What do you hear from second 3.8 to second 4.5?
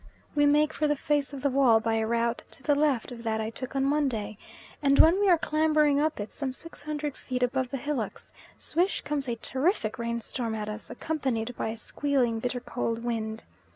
Monday,